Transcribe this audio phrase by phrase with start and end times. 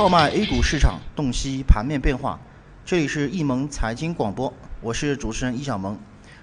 [0.00, 2.40] 号脉 A 股市场，洞悉盘面变化。
[2.86, 4.50] 这里是易盟财经广播，
[4.80, 5.98] 我是主持人易小萌。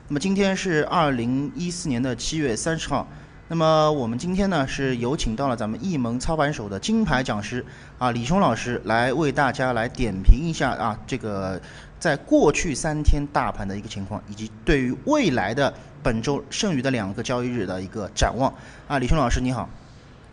[0.07, 3.07] 那么今天是二零一四年的七月三十号。
[3.48, 7.66] 那么我们今天呢是有请到了咱们易盟操盘手的金牌讲师
[7.98, 11.60] 啊李松老师来为大家来点评一下啊这个
[11.97, 18.54] 在过去三天大盘的一个情况，以及对于未来的本周剩余的两个交易日的一个展望
[18.88, 19.68] 啊李松老师你好。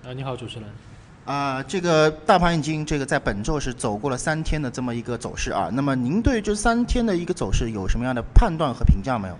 [0.04, 0.68] 啊你好主持人。
[1.24, 5.70] 啊，这个大盘已经这个在本周是走过了三天的这么一个走势啊。
[5.72, 9.38] 那么您对这三天的一个走势有什么样的判断和评价没有？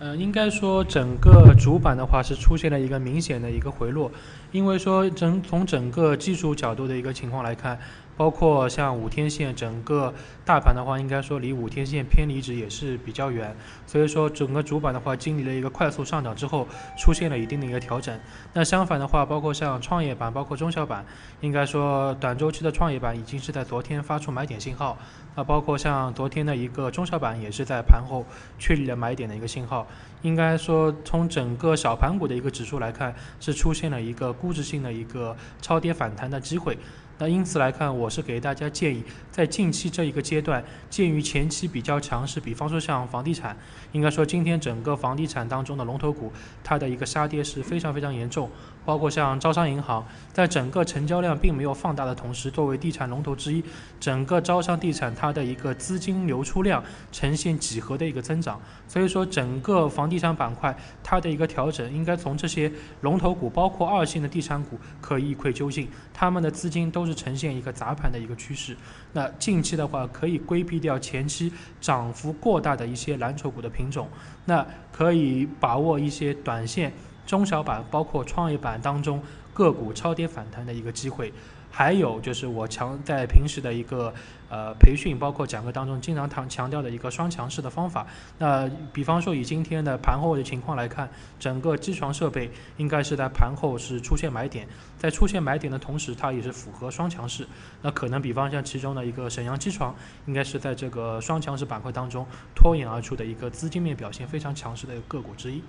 [0.00, 4.10] 呃，应该说整个主板的话是出现了一个明显的一个回落，
[4.52, 7.78] 因为说整从整个技术角度的一个情况来看。
[8.16, 10.14] 包括像五天线，整个
[10.44, 13.54] 大盘的话，应该说离五天线偏离值也是比较远，
[13.86, 18.18] 所以说整个主板的话经历了一个快速上涨之后，出现了一定的一个调整。
[18.52, 21.04] 那相反的话，包括像创业板，包括中小板，
[21.40, 24.96] 应该说短周期的创业板已经是在昨天发出买点信号，
[25.34, 28.24] 那包括像昨天的一个中小板也是在盘后
[28.58, 29.86] 确立了买点的一个信号。
[30.22, 36.78] 应该说从整个小盘股的一个指数来看，是出现了一个估值性的一个超跌反弹的机会。
[37.18, 43.56] 那因此来看，我是给大家建议，在近期这一个阶段，鉴于前期比较强势，比方说像房地产，
[43.92, 46.32] 应该说今天整个房地产当中的龙头股，
[46.64, 48.50] 它的一个杀跌是非常非常严重。
[48.84, 53.62] 包括像招商银行，在整个成交量并没有放大的同时，作为地产龙头之一，
[53.98, 58.60] 整个招商地产它的一个资金流出量呈现几何的一个增长。
[58.86, 65.88] 所以说，整个房地产板块它的一个调整，应该从这些龙头股，包括二线的地产股，可以一窥究竟。
[66.12, 68.76] 他们的资金都是呈现一个砸盘的一个趋势。
[69.12, 74.08] 那近期的话，可以规避掉前期涨幅过大的一些蓝筹股的品种，
[74.44, 76.92] 那可以把握一些短线。
[77.26, 81.32] 中小板包括创业板当中个股超跌反弹的一个机会，
[81.70, 84.12] 还有就是我强在平时的一个
[84.48, 88.06] 呃培训，包括讲课当中经常强强调的一个双强势的方法。
[88.38, 91.08] 那比方说以今天的盘后的情况来看，
[91.38, 94.66] 整个机床设备应该是在盘后是出现买点，
[94.98, 97.46] 在出现买点的同时，它也是符合双强势。
[97.82, 99.94] 那可能比方像其中的一个沈阳机床，
[100.26, 105.62] 应该是在这个双强势板块当中脱颖而出的一个资金面表现非常强势的个股之一。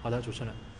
[0.00, 0.71] 好的，主持人。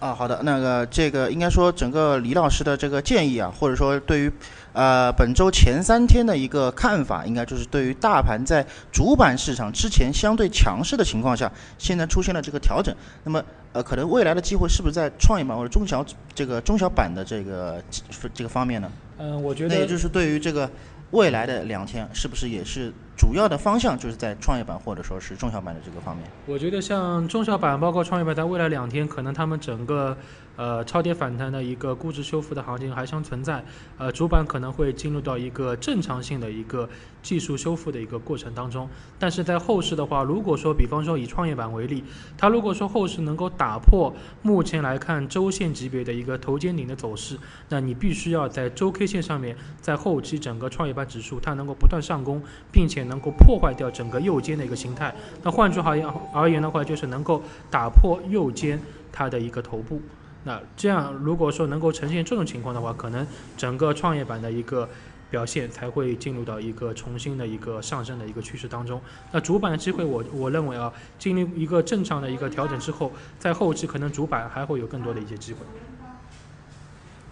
[0.00, 4.32] 啊，好的，那个这个应该说整个李老师的这个建议啊，或者说对于
[4.74, 13.42] 呃本周前三天的一个看法，应该就是对于大盘在主板市场之前相对强势的情况下，现在出现了这个调整，那么
[13.74, 16.02] 呃可能未来的机会是不是在创业板或者中小
[16.34, 17.84] 这个中小板的这个
[18.32, 18.90] 这个方面呢？
[19.18, 20.70] 嗯，我觉得那也就是对于这个。
[21.10, 26.26] 未来的两天是不是也是主要的方向，就是在创业板或者说是中小板的这个方面？
[26.44, 30.16] 我觉得像中小板，包括创业板，在未来两天可能他们整个
[30.56, 33.64] 呃超跌反弹的一个估值修复的行情还将存在，
[33.96, 36.88] 呃主板可能会进入到一个正常性的一个
[37.22, 38.88] 技术修复的一个过程当中。
[39.16, 42.02] 但是在后市的话，如果说比方说以创业板为例，
[42.36, 47.38] 它如果说后市能够打打破目前来看周线级别的一个头肩顶的走势，
[47.70, 51.04] 那你必须要在周 K 线上面，在后期整个创业板。
[51.14, 52.42] 指数它能够不断上攻，
[52.72, 55.14] 并且能够破坏掉整个右肩的一个形态。
[55.42, 58.80] 那换句话而言而言的话，就是能够打破右肩
[59.12, 60.00] 它的一个头部。
[60.44, 63.26] 那这样如果说能够呈现这种情况的话，可能
[63.56, 64.88] 整个创业板的一个
[65.34, 69.00] 表现才会进入到一个重新的一个上升的一个趋势当中。
[69.32, 75.58] 那主板的机会，我我认为啊，经历一个正常的一个调整之后，在后期可能主板还会有更多的一些机会。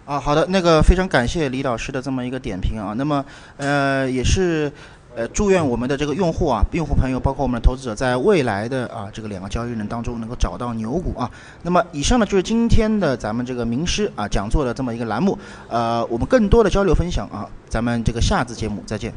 [0.05, 2.93] 啊，好的，那个非常感谢李老师的这么一个点评啊。
[2.97, 3.23] 那么，
[3.55, 4.69] 呃，也是，
[5.15, 11.29] 呃，祝愿我们的这个用户啊，用户朋友，包括我们的投资者，在未来的啊这个两个交易日当中能够找到牛股啊。
[11.61, 15.37] 那么，以上呢就是今天的咱们这个名师啊讲座的这么一个栏目。
[15.69, 19.13] 呃，我们更多的交流分享啊，咱们这个下次节目再见。